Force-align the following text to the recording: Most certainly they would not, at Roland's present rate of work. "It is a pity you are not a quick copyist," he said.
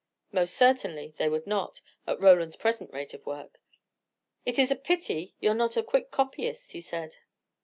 Most 0.31 0.55
certainly 0.57 1.13
they 1.19 1.29
would 1.29 1.45
not, 1.45 1.81
at 2.07 2.19
Roland's 2.19 2.55
present 2.55 2.91
rate 2.91 3.13
of 3.13 3.23
work. 3.23 3.59
"It 4.47 4.57
is 4.57 4.71
a 4.71 4.75
pity 4.75 5.35
you 5.39 5.51
are 5.51 5.53
not 5.53 5.77
a 5.77 5.83
quick 5.83 6.09
copyist," 6.09 6.71
he 6.71 6.81
said. 6.81 7.17